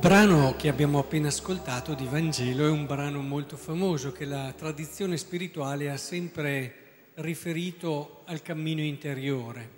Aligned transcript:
Brano 0.00 0.56
che 0.56 0.68
abbiamo 0.68 0.98
appena 0.98 1.28
ascoltato 1.28 1.92
di 1.92 2.06
Vangelo 2.06 2.64
è 2.64 2.70
un 2.70 2.86
brano 2.86 3.20
molto 3.20 3.58
famoso 3.58 4.12
che 4.12 4.24
la 4.24 4.50
tradizione 4.56 5.18
spirituale 5.18 5.90
ha 5.90 5.98
sempre 5.98 7.10
riferito 7.16 8.22
al 8.24 8.40
cammino 8.40 8.80
interiore, 8.80 9.68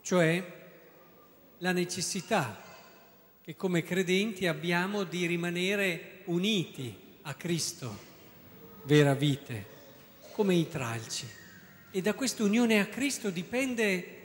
cioè 0.00 0.42
la 1.58 1.72
necessità 1.72 2.58
che 3.42 3.54
come 3.54 3.82
credenti 3.82 4.46
abbiamo 4.46 5.04
di 5.04 5.26
rimanere 5.26 6.22
uniti 6.24 6.96
a 7.22 7.34
Cristo, 7.34 7.98
vera 8.84 9.12
vite, 9.12 9.66
come 10.32 10.54
i 10.54 10.70
tralci. 10.70 11.28
E 11.90 12.00
da 12.00 12.14
questa 12.14 12.44
unione 12.44 12.80
a 12.80 12.86
Cristo 12.86 13.28
dipende 13.28 14.20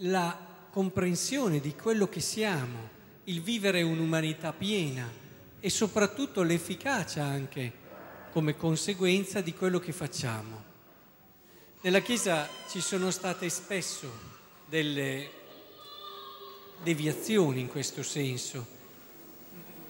la 0.00 0.38
comprensione 0.68 1.60
di 1.60 1.74
quello 1.74 2.10
che 2.10 2.20
siamo, 2.20 2.95
il 3.28 3.42
vivere 3.42 3.82
un'umanità 3.82 4.52
piena 4.52 5.10
e 5.58 5.70
soprattutto 5.70 6.42
l'efficacia 6.42 7.24
anche 7.24 7.84
come 8.30 8.56
conseguenza 8.56 9.40
di 9.40 9.52
quello 9.52 9.80
che 9.80 9.92
facciamo. 9.92 10.62
Nella 11.80 12.00
Chiesa 12.00 12.48
ci 12.68 12.80
sono 12.80 13.10
state 13.10 13.48
spesso 13.48 14.10
delle 14.66 15.30
deviazioni 16.82 17.60
in 17.60 17.68
questo 17.68 18.02
senso. 18.02 18.74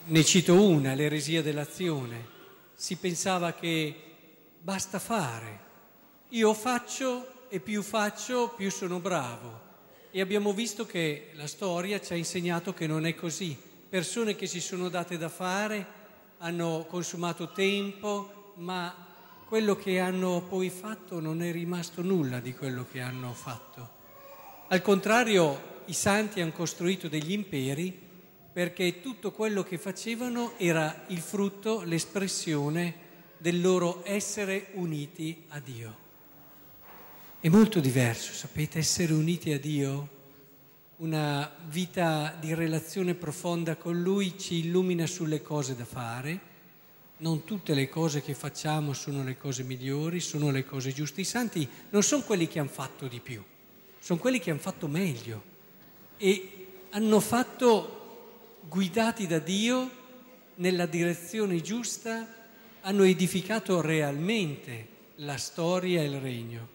Ne 0.06 0.24
cito 0.24 0.54
una, 0.62 0.94
l'eresia 0.94 1.42
dell'azione. 1.42 2.34
Si 2.74 2.96
pensava 2.96 3.52
che 3.52 3.94
basta 4.60 4.98
fare. 4.98 5.60
Io 6.30 6.54
faccio 6.54 7.48
e 7.48 7.60
più 7.60 7.82
faccio, 7.82 8.54
più 8.56 8.70
sono 8.70 8.98
bravo. 8.98 9.65
E 10.10 10.20
abbiamo 10.20 10.52
visto 10.52 10.86
che 10.86 11.30
la 11.34 11.46
storia 11.46 12.00
ci 12.00 12.12
ha 12.12 12.16
insegnato 12.16 12.72
che 12.72 12.86
non 12.86 13.06
è 13.06 13.14
così. 13.14 13.56
Persone 13.88 14.34
che 14.34 14.46
si 14.46 14.60
sono 14.60 14.88
date 14.88 15.18
da 15.18 15.28
fare, 15.28 15.86
hanno 16.38 16.86
consumato 16.88 17.52
tempo, 17.52 18.52
ma 18.56 19.06
quello 19.46 19.76
che 19.76 20.00
hanno 20.00 20.44
poi 20.48 20.70
fatto 20.70 21.20
non 21.20 21.42
è 21.42 21.52
rimasto 21.52 22.02
nulla 22.02 22.40
di 22.40 22.54
quello 22.54 22.86
che 22.90 23.00
hanno 23.00 23.32
fatto. 23.32 23.88
Al 24.68 24.82
contrario, 24.82 25.74
i 25.86 25.92
santi 25.92 26.40
hanno 26.40 26.52
costruito 26.52 27.08
degli 27.08 27.32
imperi 27.32 28.04
perché 28.52 29.00
tutto 29.00 29.32
quello 29.32 29.62
che 29.62 29.78
facevano 29.78 30.54
era 30.56 31.04
il 31.08 31.20
frutto, 31.20 31.82
l'espressione 31.82 33.04
del 33.36 33.60
loro 33.60 34.00
essere 34.04 34.68
uniti 34.72 35.44
a 35.48 35.60
Dio. 35.60 36.05
È 37.38 37.48
molto 37.48 37.80
diverso, 37.80 38.32
sapete, 38.32 38.78
essere 38.78 39.12
uniti 39.12 39.52
a 39.52 39.60
Dio, 39.60 40.08
una 40.96 41.54
vita 41.68 42.34
di 42.40 42.54
relazione 42.54 43.14
profonda 43.14 43.76
con 43.76 44.00
Lui 44.00 44.38
ci 44.38 44.64
illumina 44.64 45.06
sulle 45.06 45.42
cose 45.42 45.76
da 45.76 45.84
fare. 45.84 46.40
Non 47.18 47.44
tutte 47.44 47.74
le 47.74 47.90
cose 47.90 48.22
che 48.22 48.34
facciamo 48.34 48.94
sono 48.94 49.22
le 49.22 49.36
cose 49.36 49.64
migliori, 49.64 50.18
sono 50.18 50.50
le 50.50 50.64
cose 50.64 50.92
giuste. 50.92 51.20
I 51.20 51.24
santi 51.24 51.68
non 51.90 52.02
sono 52.02 52.22
quelli 52.22 52.48
che 52.48 52.58
hanno 52.58 52.70
fatto 52.70 53.06
di 53.06 53.20
più, 53.20 53.44
sono 53.98 54.18
quelli 54.18 54.40
che 54.40 54.50
hanno 54.50 54.58
fatto 54.58 54.88
meglio 54.88 55.42
e 56.16 56.66
hanno 56.90 57.20
fatto, 57.20 58.60
guidati 58.66 59.26
da 59.26 59.38
Dio, 59.38 59.90
nella 60.56 60.86
direzione 60.86 61.60
giusta, 61.60 62.26
hanno 62.80 63.02
edificato 63.04 63.82
realmente 63.82 64.88
la 65.16 65.36
storia 65.36 66.00
e 66.00 66.06
il 66.06 66.18
regno. 66.18 66.74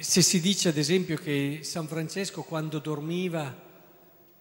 Se 0.00 0.22
si 0.22 0.40
dice 0.40 0.70
ad 0.70 0.78
esempio 0.78 1.16
che 1.16 1.60
San 1.62 1.86
Francesco 1.86 2.42
quando 2.42 2.78
dormiva 2.78 3.54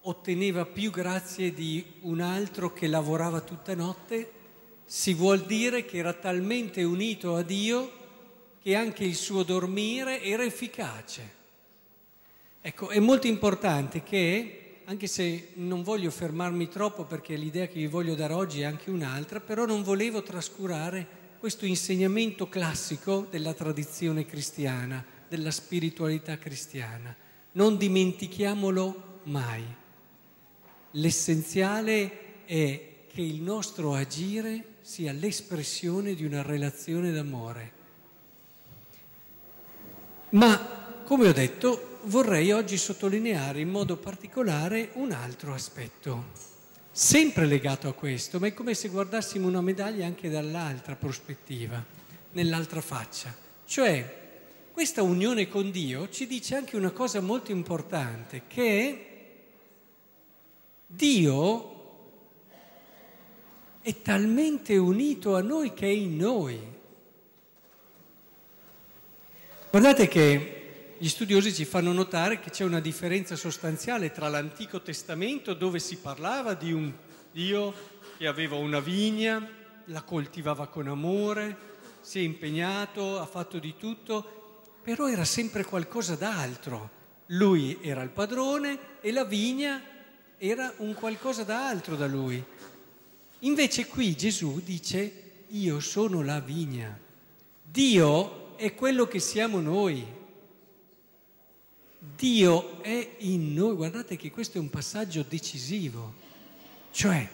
otteneva 0.01 0.65
più 0.65 0.89
grazie 0.89 1.53
di 1.53 1.83
un 2.01 2.21
altro 2.21 2.71
che 2.71 2.87
lavorava 2.87 3.41
tutta 3.41 3.75
notte, 3.75 4.31
si 4.85 5.13
vuol 5.13 5.41
dire 5.45 5.83
che 5.83 5.97
era 5.97 6.13
talmente 6.13 6.83
unito 6.83 7.35
a 7.35 7.41
Dio 7.41 7.91
che 8.61 8.75
anche 8.75 9.03
il 9.03 9.15
suo 9.15 9.43
dormire 9.43 10.21
era 10.21 10.43
efficace. 10.43 11.41
Ecco, 12.61 12.89
è 12.89 12.99
molto 12.99 13.27
importante 13.27 14.01
che, 14.01 14.79
anche 14.85 15.07
se 15.07 15.49
non 15.55 15.83
voglio 15.83 16.09
fermarmi 16.09 16.69
troppo 16.69 17.03
perché 17.03 17.35
l'idea 17.35 17.67
che 17.67 17.79
vi 17.79 17.87
voglio 17.87 18.15
dare 18.15 18.33
oggi 18.33 18.61
è 18.61 18.65
anche 18.65 18.89
un'altra, 18.89 19.41
però 19.41 19.65
non 19.65 19.83
volevo 19.83 20.23
trascurare 20.23 21.05
questo 21.37 21.65
insegnamento 21.65 22.47
classico 22.47 23.27
della 23.29 23.53
tradizione 23.53 24.25
cristiana 24.25 25.12
della 25.33 25.49
spiritualità 25.49 26.37
cristiana. 26.37 27.15
Non 27.53 27.75
dimentichiamolo 27.75 29.21
mai. 29.23 29.63
L'essenziale 30.91 32.45
è 32.45 32.89
che 33.07 33.21
il 33.21 33.41
nostro 33.41 33.95
agire 33.95 34.75
sia 34.81 35.11
l'espressione 35.11 36.13
di 36.13 36.23
una 36.23 36.43
relazione 36.43 37.11
d'amore. 37.11 37.71
Ma, 40.29 41.01
come 41.03 41.27
ho 41.27 41.33
detto, 41.33 41.97
vorrei 42.03 42.51
oggi 42.51 42.77
sottolineare 42.77 43.59
in 43.59 43.69
modo 43.69 43.97
particolare 43.97 44.91
un 44.93 45.11
altro 45.13 45.55
aspetto, 45.55 46.25
sempre 46.91 47.47
legato 47.47 47.87
a 47.87 47.93
questo, 47.93 48.39
ma 48.39 48.45
è 48.45 48.53
come 48.53 48.75
se 48.75 48.87
guardassimo 48.89 49.47
una 49.47 49.61
medaglia 49.61 50.05
anche 50.05 50.29
dall'altra 50.29 50.95
prospettiva, 50.95 51.83
nell'altra 52.33 52.81
faccia, 52.81 53.35
cioè 53.65 54.21
questa 54.73 55.03
unione 55.03 55.47
con 55.47 55.69
Dio 55.69 56.09
ci 56.09 56.25
dice 56.25 56.55
anche 56.55 56.75
una 56.75 56.89
cosa 56.89 57.21
molto 57.21 57.51
importante, 57.51 58.47
che 58.47 59.07
Dio 60.87 61.71
è 63.81 64.01
talmente 64.01 64.75
unito 64.75 65.35
a 65.35 65.41
noi 65.41 65.75
che 65.75 65.85
è 65.85 65.91
in 65.91 66.17
noi. 66.17 66.59
Guardate 69.69 70.07
che 70.07 70.95
gli 70.97 71.07
studiosi 71.07 71.53
ci 71.53 71.65
fanno 71.65 71.91
notare 71.91 72.39
che 72.39 72.49
c'è 72.49 72.63
una 72.63 72.79
differenza 72.79 73.35
sostanziale 73.35 74.11
tra 74.11 74.27
l'Antico 74.27 74.81
Testamento 74.81 75.53
dove 75.53 75.77
si 75.77 75.97
parlava 75.97 76.55
di 76.55 76.73
un 76.73 76.91
Dio 77.31 77.73
che 78.17 78.25
aveva 78.25 78.55
una 78.55 78.79
vigna, 78.79 79.47
la 79.85 80.01
coltivava 80.01 80.65
con 80.65 80.87
amore, 80.87 81.57
si 82.01 82.17
è 82.17 82.21
impegnato, 82.23 83.19
ha 83.19 83.25
fatto 83.27 83.59
di 83.59 83.75
tutto 83.77 84.41
però 84.83 85.09
era 85.09 85.25
sempre 85.25 85.63
qualcosa 85.63 86.15
d'altro. 86.15 87.01
Lui 87.27 87.79
era 87.81 88.01
il 88.01 88.09
padrone 88.09 88.99
e 89.01 89.11
la 89.11 89.23
vigna 89.23 89.81
era 90.37 90.73
un 90.77 90.93
qualcosa 90.93 91.43
d'altro 91.43 91.95
da 91.95 92.05
lui. 92.05 92.43
Invece 93.39 93.87
qui 93.87 94.15
Gesù 94.15 94.61
dice 94.61 95.45
io 95.47 95.79
sono 95.79 96.21
la 96.21 96.39
vigna. 96.39 96.99
Dio 97.63 98.57
è 98.57 98.73
quello 98.75 99.07
che 99.07 99.19
siamo 99.19 99.59
noi. 99.59 100.05
Dio 102.15 102.81
è 102.81 103.15
in 103.19 103.53
noi. 103.53 103.75
Guardate 103.75 104.17
che 104.17 104.31
questo 104.31 104.57
è 104.57 104.61
un 104.61 104.69
passaggio 104.69 105.25
decisivo. 105.27 106.13
Cioè, 106.91 107.29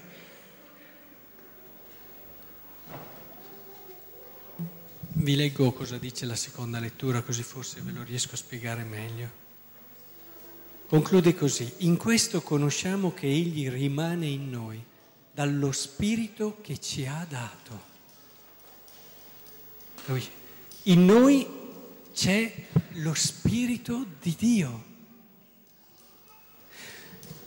Vi 5.22 5.36
leggo 5.36 5.74
cosa 5.74 5.98
dice 5.98 6.26
la 6.26 6.38
seconda 6.38 6.80
lettura, 6.80 7.22
così 7.22 7.44
forse 7.44 7.82
ve 7.82 7.92
lo 7.92 8.04
riesco 8.04 8.36
a 8.36 8.38
spiegare 8.38 8.86
meglio. 8.86 9.30
Conclude 10.88 11.36
così, 11.36 11.70
in 11.80 11.98
questo 11.98 12.42
conosciamo 12.42 13.14
che 13.14 13.28
Egli 13.28 13.70
rimane 13.70 14.28
in 14.28 14.50
noi, 14.50 14.82
dallo 15.30 15.74
Spirito 15.74 16.60
che 16.62 16.80
ci 16.80 17.06
ha 17.06 17.28
dato. 17.28 17.82
In 20.84 21.06
noi 21.06 21.46
c'è 22.14 22.54
lo 22.94 23.14
Spirito 23.14 24.06
di 24.22 24.36
Dio. 24.40 24.84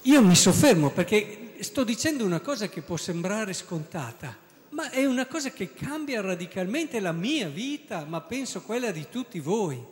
Io 0.02 0.22
mi 0.22 0.36
soffermo 0.36 0.90
perché 0.90 1.54
sto 1.60 1.84
dicendo 1.84 2.26
una 2.26 2.40
cosa 2.40 2.68
che 2.68 2.82
può 2.82 2.98
sembrare 2.98 3.54
scontata, 3.54 4.41
ma 4.72 4.90
è 4.90 5.04
una 5.04 5.26
cosa 5.26 5.50
che 5.50 5.72
cambia 5.72 6.20
radicalmente 6.20 6.98
la 7.00 7.12
mia 7.12 7.48
vita, 7.48 8.04
ma 8.04 8.20
penso 8.22 8.62
quella 8.62 8.90
di 8.90 9.06
tutti 9.10 9.38
voi. 9.38 9.82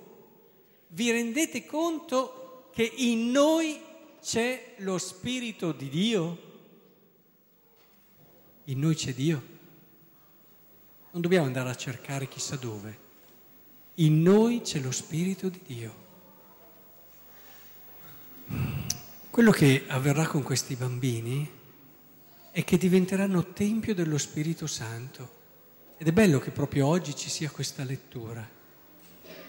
Vi 0.89 1.11
rendete 1.11 1.67
conto 1.67 2.69
che 2.73 2.91
in 2.97 3.31
noi 3.31 3.79
c'è 4.23 4.75
lo 4.79 4.97
Spirito 4.97 5.73
di 5.73 5.89
Dio? 5.89 6.39
In 8.65 8.79
noi 8.79 8.95
c'è 8.95 9.13
Dio. 9.13 9.43
Non 11.11 11.21
dobbiamo 11.21 11.47
andare 11.47 11.69
a 11.69 11.75
cercare 11.75 12.29
chissà 12.29 12.57
dove. 12.57 13.09
In 13.97 14.23
noi 14.23 14.63
c'è 14.63 14.79
lo 14.81 14.93
Spirito 14.93 15.51
di 15.51 15.61
Dio. 15.67 15.95
Quello 19.29 19.51
che 19.51 19.85
avverrà 19.89 20.27
con 20.27 20.43
questi 20.43 20.75
bambini 20.75 21.59
e 22.61 22.65
che 22.65 22.77
diventeranno 22.77 23.55
tempio 23.55 23.95
dello 23.95 24.19
Spirito 24.19 24.67
Santo. 24.67 25.39
Ed 25.97 26.07
è 26.09 26.13
bello 26.13 26.39
che 26.41 26.51
proprio 26.51 26.89
oggi 26.89 27.17
ci 27.17 27.31
sia 27.31 27.49
questa 27.49 27.85
lettura. 27.85 28.47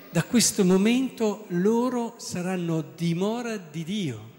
Da 0.09 0.23
questo 0.23 0.63
momento 0.63 1.43
loro 1.49 2.15
saranno 2.19 2.81
dimora 2.95 3.57
di 3.57 3.83
Dio 3.83 4.29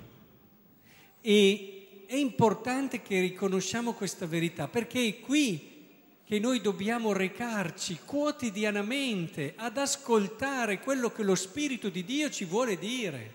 e 1.20 2.04
è 2.06 2.14
importante 2.14 3.02
che 3.02 3.20
riconosciamo 3.20 3.92
questa 3.92 4.24
verità 4.24 4.68
perché 4.68 5.06
è 5.06 5.20
qui 5.20 5.88
che 6.24 6.38
noi 6.38 6.62
dobbiamo 6.62 7.12
recarci 7.12 7.98
quotidianamente 8.06 9.52
ad 9.54 9.76
ascoltare 9.76 10.80
quello 10.80 11.12
che 11.12 11.22
lo 11.22 11.34
Spirito 11.34 11.90
di 11.90 12.06
Dio 12.06 12.30
ci 12.30 12.46
vuole 12.46 12.78
dire. 12.78 13.34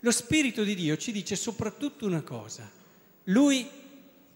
Lo 0.00 0.10
Spirito 0.10 0.64
di 0.64 0.74
Dio 0.74 0.96
ci 0.96 1.12
dice 1.12 1.36
soprattutto 1.36 2.06
una 2.06 2.22
cosa, 2.22 2.70
Lui 3.24 3.80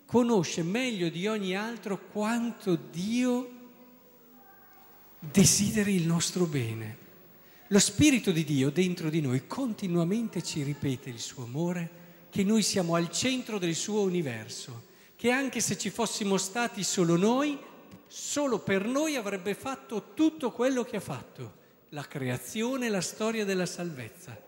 conosce 0.06 0.62
meglio 0.62 1.08
di 1.08 1.26
ogni 1.26 1.56
altro 1.56 1.98
quanto 2.10 2.76
Dio 2.76 3.50
desideri 5.18 5.96
il 5.96 6.06
nostro 6.06 6.46
bene. 6.46 7.04
Lo 7.68 7.80
Spirito 7.80 8.30
di 8.30 8.44
Dio 8.44 8.70
dentro 8.70 9.10
di 9.10 9.20
noi 9.20 9.46
continuamente 9.48 10.42
ci 10.42 10.62
ripete 10.62 11.10
il 11.10 11.18
suo 11.18 11.42
amore, 11.42 12.04
che 12.30 12.44
noi 12.44 12.62
siamo 12.62 12.94
al 12.94 13.10
centro 13.10 13.58
del 13.58 13.74
suo 13.74 14.02
universo, 14.02 14.84
che 15.16 15.30
anche 15.30 15.60
se 15.60 15.76
ci 15.76 15.90
fossimo 15.90 16.36
stati 16.36 16.84
solo 16.84 17.16
noi, 17.16 17.58
solo 18.06 18.60
per 18.60 18.86
noi 18.86 19.16
avrebbe 19.16 19.54
fatto 19.54 20.12
tutto 20.14 20.52
quello 20.52 20.84
che 20.84 20.96
ha 20.96 21.00
fatto, 21.00 21.54
la 21.88 22.06
creazione 22.06 22.86
e 22.86 22.90
la 22.90 23.00
storia 23.00 23.44
della 23.44 23.66
salvezza. 23.66 24.45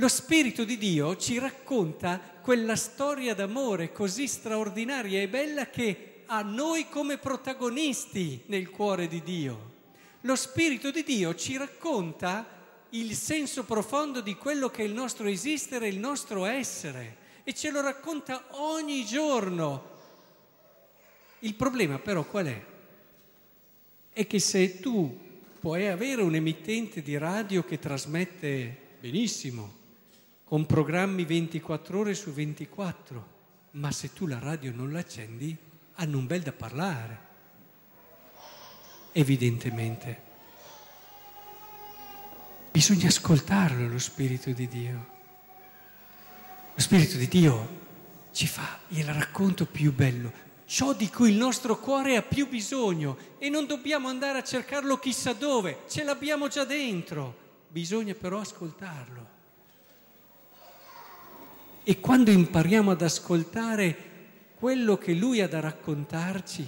Lo 0.00 0.08
Spirito 0.08 0.64
di 0.64 0.78
Dio 0.78 1.14
ci 1.18 1.38
racconta 1.38 2.18
quella 2.40 2.74
storia 2.74 3.34
d'amore 3.34 3.92
così 3.92 4.26
straordinaria 4.26 5.20
e 5.20 5.28
bella 5.28 5.68
che 5.68 6.22
ha 6.24 6.40
noi 6.40 6.88
come 6.88 7.18
protagonisti 7.18 8.44
nel 8.46 8.70
cuore 8.70 9.08
di 9.08 9.22
Dio. 9.22 9.72
Lo 10.22 10.36
Spirito 10.36 10.90
di 10.90 11.02
Dio 11.02 11.34
ci 11.34 11.58
racconta 11.58 12.46
il 12.88 13.14
senso 13.14 13.64
profondo 13.64 14.22
di 14.22 14.36
quello 14.36 14.70
che 14.70 14.80
è 14.80 14.86
il 14.86 14.94
nostro 14.94 15.28
esistere, 15.28 15.88
il 15.88 15.98
nostro 15.98 16.46
essere 16.46 17.18
e 17.44 17.52
ce 17.52 17.70
lo 17.70 17.82
racconta 17.82 18.46
ogni 18.52 19.04
giorno. 19.04 19.98
Il 21.40 21.56
problema 21.56 21.98
però 21.98 22.24
qual 22.24 22.46
è? 22.46 22.64
È 24.14 24.26
che 24.26 24.38
se 24.38 24.80
tu 24.80 25.14
puoi 25.60 25.88
avere 25.88 26.22
un 26.22 26.34
emittente 26.34 27.02
di 27.02 27.18
radio 27.18 27.62
che 27.62 27.78
trasmette 27.78 28.78
benissimo, 28.98 29.79
con 30.50 30.66
programmi 30.66 31.24
24 31.24 31.96
ore 31.96 32.12
su 32.12 32.32
24, 32.32 33.28
ma 33.74 33.92
se 33.92 34.12
tu 34.12 34.26
la 34.26 34.40
radio 34.40 34.72
non 34.74 34.90
l'accendi, 34.90 35.56
hanno 35.94 36.18
un 36.18 36.26
bel 36.26 36.42
da 36.42 36.50
parlare 36.50 37.18
evidentemente. 39.12 40.22
Bisogna 42.72 43.06
ascoltarlo 43.06 43.86
lo 43.86 43.98
Spirito 44.00 44.50
di 44.50 44.66
Dio. 44.66 45.06
Lo 46.74 46.80
Spirito 46.80 47.16
di 47.16 47.28
Dio 47.28 47.80
ci 48.32 48.48
fa 48.48 48.80
il 48.88 49.04
racconto 49.04 49.66
più 49.66 49.94
bello, 49.94 50.32
ciò 50.64 50.94
di 50.94 51.08
cui 51.10 51.30
il 51.30 51.36
nostro 51.36 51.78
cuore 51.78 52.16
ha 52.16 52.22
più 52.22 52.48
bisogno 52.48 53.16
e 53.38 53.48
non 53.50 53.66
dobbiamo 53.66 54.08
andare 54.08 54.38
a 54.38 54.42
cercarlo 54.42 54.98
chissà 54.98 55.32
dove, 55.32 55.84
ce 55.88 56.02
l'abbiamo 56.02 56.48
già 56.48 56.64
dentro, 56.64 57.36
bisogna 57.68 58.14
però 58.14 58.40
ascoltarlo. 58.40 59.38
E 61.90 61.98
quando 61.98 62.30
impariamo 62.30 62.92
ad 62.92 63.02
ascoltare 63.02 63.96
quello 64.54 64.96
che 64.96 65.12
Lui 65.12 65.40
ha 65.40 65.48
da 65.48 65.58
raccontarci, 65.58 66.64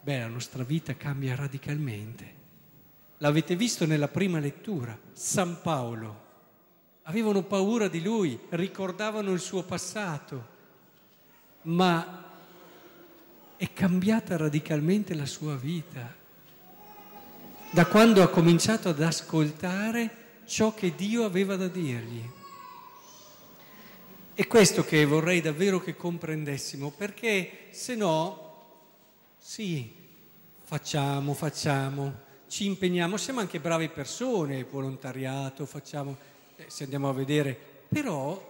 beh, 0.00 0.20
la 0.20 0.28
nostra 0.28 0.64
vita 0.64 0.96
cambia 0.96 1.34
radicalmente. 1.34 2.34
L'avete 3.18 3.54
visto 3.54 3.84
nella 3.84 4.08
prima 4.08 4.38
lettura, 4.38 4.98
San 5.12 5.58
Paolo. 5.60 6.20
Avevano 7.02 7.42
paura 7.42 7.86
di 7.88 8.02
lui, 8.02 8.40
ricordavano 8.48 9.32
il 9.32 9.40
suo 9.40 9.62
passato, 9.62 10.46
ma 11.64 12.24
è 13.58 13.72
cambiata 13.74 14.38
radicalmente 14.38 15.14
la 15.14 15.26
sua 15.26 15.54
vita. 15.54 16.14
Da 17.72 17.84
quando 17.84 18.22
ha 18.22 18.28
cominciato 18.28 18.88
ad 18.88 19.02
ascoltare 19.02 20.40
ciò 20.46 20.72
che 20.72 20.94
Dio 20.94 21.26
aveva 21.26 21.56
da 21.56 21.68
dirgli. 21.68 22.40
È 24.34 24.46
questo 24.46 24.82
che 24.82 25.04
vorrei 25.04 25.42
davvero 25.42 25.78
che 25.78 25.94
comprendessimo, 25.94 26.90
perché 26.90 27.66
se 27.68 27.94
no 27.94 28.52
sì, 29.36 29.92
facciamo, 30.62 31.34
facciamo, 31.34 32.20
ci 32.48 32.64
impegniamo, 32.64 33.18
siamo 33.18 33.40
anche 33.40 33.60
brave 33.60 33.90
persone, 33.90 34.64
volontariato, 34.64 35.66
facciamo, 35.66 36.16
eh, 36.56 36.64
se 36.68 36.84
andiamo 36.84 37.10
a 37.10 37.12
vedere, 37.12 37.54
però 37.86 38.42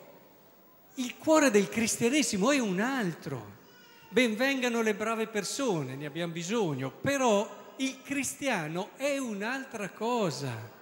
il 0.95 1.17
cuore 1.19 1.51
del 1.51 1.69
cristianesimo 1.69 2.53
è 2.53 2.61
un 2.61 2.79
altro. 2.79 3.61
Benvengano 4.09 4.83
le 4.83 4.95
brave 4.95 5.27
persone, 5.27 5.97
ne 5.97 6.07
abbiamo 6.07 6.33
bisogno, 6.33 6.93
però 6.93 7.75
il 7.79 8.03
cristiano 8.05 8.91
è 8.95 9.19
un'altra 9.19 9.91
cosa. 9.91 10.81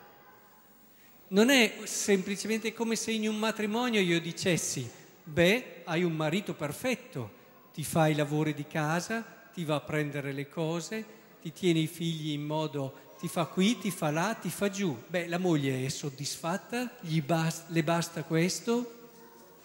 Non 1.33 1.49
è 1.49 1.83
semplicemente 1.85 2.73
come 2.73 2.97
se 2.97 3.13
in 3.13 3.29
un 3.29 3.37
matrimonio 3.37 4.01
io 4.01 4.21
dicessi, 4.21 4.91
beh, 5.23 5.83
hai 5.85 6.03
un 6.03 6.17
marito 6.17 6.55
perfetto, 6.55 7.31
ti 7.73 7.85
fai 7.85 8.13
i 8.13 8.17
lavori 8.17 8.53
di 8.53 8.67
casa, 8.67 9.25
ti 9.53 9.65
va 9.65 9.77
a 9.77 9.81
prendere 9.81 10.33
le 10.33 10.49
cose, 10.49 11.05
ti 11.41 11.53
tiene 11.53 11.79
i 11.79 11.87
figli 11.87 12.33
in 12.33 12.43
modo, 12.43 13.15
ti 13.21 13.29
fa 13.29 13.45
qui, 13.45 13.79
ti 13.79 13.93
fa 13.93 14.11
là, 14.11 14.35
ti 14.35 14.51
fa 14.51 14.71
giù. 14.71 15.05
Beh, 15.07 15.29
la 15.29 15.39
moglie 15.39 15.87
è 15.87 15.89
soddisfatta? 15.89 16.97
Basta, 17.25 17.65
le 17.69 17.85
basta 17.85 18.25
questo? 18.25 19.11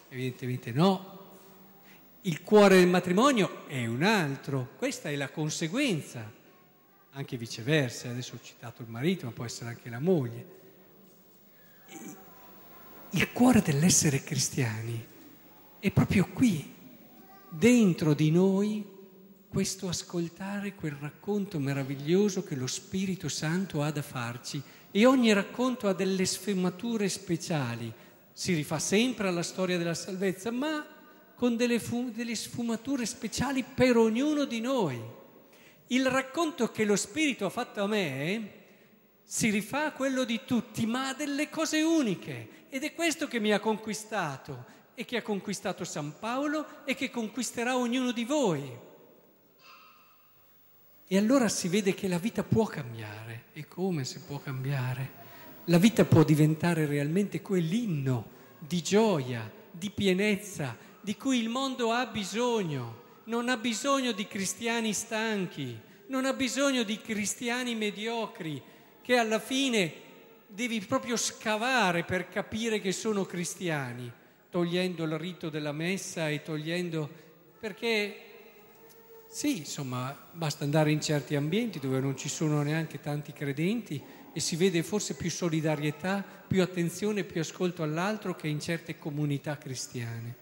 Evidentemente 0.09 0.71
no. 0.71 1.13
Il 2.21 2.43
cuore 2.43 2.77
del 2.77 2.87
matrimonio 2.87 3.65
è 3.65 3.87
un 3.87 4.03
altro, 4.03 4.73
questa 4.77 5.09
è 5.09 5.15
la 5.15 5.29
conseguenza, 5.29 6.31
anche 7.13 7.37
viceversa, 7.37 8.09
adesso 8.09 8.35
ho 8.35 8.39
citato 8.43 8.83
il 8.83 8.87
marito, 8.87 9.25
ma 9.25 9.31
può 9.31 9.45
essere 9.45 9.69
anche 9.69 9.89
la 9.89 9.99
moglie. 9.99 10.64
Il 13.11 13.31
cuore 13.31 13.61
dell'essere 13.61 14.23
cristiani 14.23 15.05
è 15.79 15.91
proprio 15.91 16.27
qui, 16.27 16.73
dentro 17.49 18.13
di 18.13 18.31
noi, 18.31 18.85
questo 19.47 19.87
ascoltare 19.87 20.75
quel 20.75 20.97
racconto 20.99 21.59
meraviglioso 21.59 22.43
che 22.43 22.55
lo 22.55 22.67
Spirito 22.67 23.29
Santo 23.29 23.81
ha 23.83 23.91
da 23.91 24.01
farci 24.01 24.61
e 24.91 25.05
ogni 25.05 25.31
racconto 25.31 25.87
ha 25.87 25.93
delle 25.93 26.25
sfumature 26.25 27.07
speciali, 27.07 27.93
si 28.33 28.53
rifà 28.53 28.79
sempre 28.79 29.29
alla 29.29 29.43
storia 29.43 29.77
della 29.77 29.93
salvezza, 29.93 30.51
ma 30.51 30.85
con 31.35 31.55
delle, 31.55 31.79
fu- 31.79 32.11
delle 32.11 32.35
sfumature 32.35 33.05
speciali 33.05 33.63
per 33.63 33.95
ognuno 33.95 34.43
di 34.43 34.59
noi. 34.59 35.01
Il 35.87 36.05
racconto 36.07 36.71
che 36.71 36.83
lo 36.83 36.95
Spirito 36.95 37.45
ha 37.45 37.49
fatto 37.49 37.81
a 37.81 37.87
me 37.87 38.51
si 39.27 39.49
rifà 39.49 39.85
a 39.85 39.91
quello 39.91 40.23
di 40.23 40.41
tutti, 40.45 40.85
ma 40.85 41.09
ha 41.09 41.13
delle 41.13 41.49
cose 41.49 41.81
uniche 41.81 42.67
ed 42.69 42.83
è 42.83 42.93
questo 42.93 43.27
che 43.27 43.39
mi 43.39 43.51
ha 43.51 43.59
conquistato 43.59 44.65
e 44.93 45.03
che 45.03 45.17
ha 45.17 45.21
conquistato 45.23 45.83
San 45.83 46.13
Paolo 46.19 46.85
e 46.85 46.93
che 46.93 47.09
conquisterà 47.09 47.75
ognuno 47.75 48.11
di 48.11 48.23
voi. 48.23 48.83
E 51.07 51.17
allora 51.17 51.49
si 51.49 51.67
vede 51.67 51.93
che 51.93 52.07
la 52.07 52.17
vita 52.17 52.43
può 52.43 52.65
cambiare. 52.65 53.45
E 53.53 53.67
come 53.67 54.05
si 54.05 54.19
può 54.19 54.39
cambiare? 54.39 55.23
La 55.65 55.77
vita 55.77 56.05
può 56.05 56.23
diventare 56.23 56.85
realmente 56.85 57.41
quell'inno 57.41 58.29
di 58.59 58.81
gioia, 58.81 59.51
di 59.69 59.89
pienezza, 59.89 60.77
di 61.01 61.15
cui 61.17 61.39
il 61.39 61.49
mondo 61.49 61.91
ha 61.91 62.05
bisogno. 62.05 63.03
Non 63.25 63.49
ha 63.49 63.57
bisogno 63.57 64.11
di 64.11 64.27
cristiani 64.27 64.93
stanchi, 64.93 65.79
non 66.07 66.25
ha 66.25 66.33
bisogno 66.33 66.83
di 66.83 66.99
cristiani 66.99 67.75
mediocri, 67.75 68.61
che 69.05 69.17
alla 69.17 69.37
fine 69.37 69.93
devi 70.47 70.79
proprio 70.79 71.15
scavare 71.15 72.03
per 72.03 72.27
capire 72.27 72.81
che 72.81 72.91
sono 72.91 73.23
cristiani, 73.23 74.11
togliendo 74.49 75.03
il 75.03 75.19
rito 75.19 75.51
della 75.51 75.71
messa 75.71 76.27
e 76.27 76.41
togliendo... 76.41 77.07
perché 77.59 78.15
sì, 79.29 79.57
insomma, 79.59 80.17
basta 80.31 80.63
andare 80.63 80.91
in 80.91 81.01
certi 81.01 81.35
ambienti 81.35 81.77
dove 81.77 81.99
non 81.99 82.17
ci 82.17 82.29
sono 82.29 82.63
neanche 82.63 82.99
tanti 82.99 83.31
credenti 83.31 84.01
e 84.33 84.39
si 84.39 84.55
vede 84.55 84.81
forse 84.81 85.13
più 85.13 85.29
solidarietà, 85.29 86.25
più 86.47 86.63
attenzione, 86.63 87.23
più 87.23 87.41
ascolto 87.41 87.83
all'altro 87.83 88.33
che 88.33 88.47
in 88.47 88.59
certe 88.59 88.97
comunità 88.97 89.55
cristiane. 89.59 90.35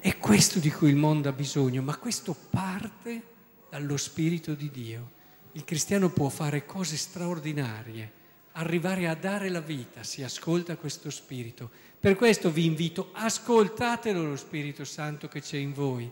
È 0.00 0.18
questo 0.18 0.58
di 0.58 0.72
cui 0.72 0.88
il 0.88 0.96
mondo 0.96 1.28
ha 1.28 1.32
bisogno, 1.32 1.82
ma 1.82 1.96
questo 1.98 2.34
parte 2.50 3.22
dallo 3.70 3.96
Spirito 3.96 4.54
di 4.54 4.70
Dio. 4.72 5.18
Il 5.52 5.64
cristiano 5.64 6.10
può 6.10 6.28
fare 6.28 6.64
cose 6.64 6.96
straordinarie, 6.96 8.12
arrivare 8.52 9.08
a 9.08 9.14
dare 9.14 9.48
la 9.48 9.60
vita, 9.60 10.04
si 10.04 10.22
ascolta 10.22 10.76
questo 10.76 11.10
Spirito. 11.10 11.70
Per 11.98 12.14
questo 12.14 12.50
vi 12.50 12.64
invito, 12.64 13.10
ascoltatelo 13.12 14.24
lo 14.24 14.36
Spirito 14.36 14.84
Santo 14.84 15.26
che 15.26 15.40
c'è 15.40 15.56
in 15.56 15.72
voi, 15.72 16.10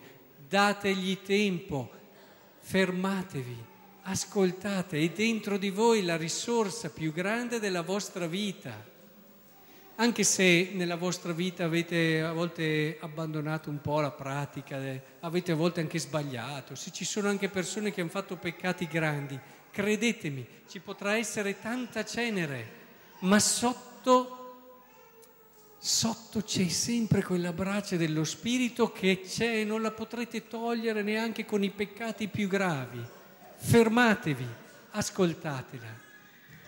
dategli 0.48 1.18
tempo, 1.22 1.90
fermatevi, 2.58 3.64
ascoltate, 4.02 4.98
è 4.98 5.08
dentro 5.10 5.56
di 5.56 5.70
voi 5.70 6.02
la 6.02 6.16
risorsa 6.16 6.90
più 6.90 7.12
grande 7.12 7.60
della 7.60 7.82
vostra 7.82 8.26
vita. 8.26 8.96
Anche 10.00 10.22
se 10.22 10.70
nella 10.74 10.94
vostra 10.94 11.32
vita 11.32 11.64
avete 11.64 12.22
a 12.22 12.32
volte 12.32 12.98
abbandonato 13.00 13.68
un 13.68 13.80
po' 13.80 14.00
la 14.00 14.12
pratica, 14.12 14.80
eh, 14.80 15.02
avete 15.20 15.52
a 15.52 15.56
volte 15.56 15.80
anche 15.80 15.98
sbagliato, 15.98 16.76
se 16.76 16.92
ci 16.92 17.04
sono 17.04 17.28
anche 17.28 17.48
persone 17.48 17.92
che 17.92 18.00
hanno 18.00 18.10
fatto 18.10 18.36
peccati 18.36 18.86
grandi, 18.86 19.38
credetemi, 19.72 20.46
ci 20.68 20.78
potrà 20.78 21.16
essere 21.16 21.60
tanta 21.60 22.04
cenere, 22.04 22.70
ma 23.20 23.40
sotto, 23.40 24.60
sotto 25.78 26.42
c'è 26.42 26.68
sempre 26.68 27.24
quella 27.24 27.52
brace 27.52 27.96
dello 27.96 28.22
Spirito 28.22 28.92
che 28.92 29.22
c'è 29.26 29.60
e 29.60 29.64
non 29.64 29.82
la 29.82 29.90
potrete 29.90 30.46
togliere 30.46 31.02
neanche 31.02 31.44
con 31.44 31.64
i 31.64 31.70
peccati 31.70 32.28
più 32.28 32.46
gravi. 32.46 33.04
Fermatevi, 33.56 34.46
ascoltatela 34.90 36.06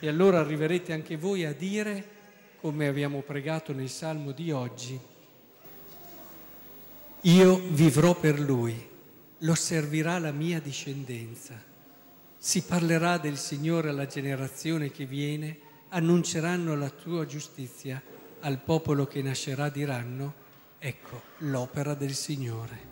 e 0.00 0.08
allora 0.08 0.40
arriverete 0.40 0.92
anche 0.92 1.16
voi 1.16 1.44
a 1.44 1.52
dire 1.52 2.18
come 2.60 2.88
abbiamo 2.88 3.22
pregato 3.22 3.72
nel 3.72 3.88
Salmo 3.88 4.32
di 4.32 4.52
oggi, 4.52 5.00
io 7.22 7.62
vivrò 7.70 8.14
per 8.14 8.38
lui, 8.38 8.88
lo 9.38 9.54
servirà 9.54 10.18
la 10.18 10.30
mia 10.30 10.60
discendenza. 10.60 11.54
Si 12.36 12.62
parlerà 12.62 13.16
del 13.16 13.38
Signore 13.38 13.88
alla 13.88 14.06
generazione 14.06 14.90
che 14.90 15.06
viene, 15.06 15.58
annunceranno 15.88 16.76
la 16.76 16.90
tua 16.90 17.24
giustizia, 17.24 18.02
al 18.40 18.58
popolo 18.58 19.06
che 19.06 19.22
nascerà 19.22 19.70
diranno, 19.70 20.34
ecco 20.78 21.22
l'opera 21.38 21.94
del 21.94 22.14
Signore. 22.14 22.89